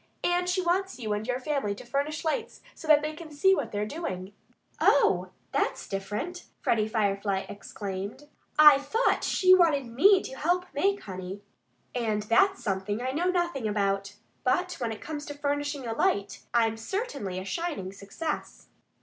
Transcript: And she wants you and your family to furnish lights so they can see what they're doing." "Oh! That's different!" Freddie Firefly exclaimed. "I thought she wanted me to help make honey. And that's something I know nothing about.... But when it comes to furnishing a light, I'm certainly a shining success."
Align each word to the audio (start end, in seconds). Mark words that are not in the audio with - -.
And 0.23 0.49
she 0.49 0.63
wants 0.63 0.97
you 0.97 1.13
and 1.13 1.27
your 1.27 1.39
family 1.39 1.75
to 1.75 1.85
furnish 1.85 2.25
lights 2.25 2.61
so 2.73 2.87
they 2.87 3.13
can 3.13 3.29
see 3.31 3.53
what 3.53 3.71
they're 3.71 3.85
doing." 3.85 4.33
"Oh! 4.79 5.29
That's 5.51 5.87
different!" 5.87 6.45
Freddie 6.59 6.87
Firefly 6.87 7.45
exclaimed. 7.47 8.27
"I 8.57 8.79
thought 8.79 9.23
she 9.23 9.53
wanted 9.53 9.85
me 9.85 10.23
to 10.23 10.33
help 10.35 10.65
make 10.73 11.01
honey. 11.01 11.43
And 11.93 12.23
that's 12.23 12.63
something 12.63 12.99
I 12.99 13.11
know 13.11 13.29
nothing 13.29 13.67
about.... 13.67 14.15
But 14.43 14.73
when 14.79 14.91
it 14.91 15.01
comes 15.01 15.23
to 15.27 15.35
furnishing 15.35 15.85
a 15.85 15.93
light, 15.93 16.41
I'm 16.51 16.77
certainly 16.77 17.37
a 17.37 17.45
shining 17.45 17.93
success." 17.93 18.69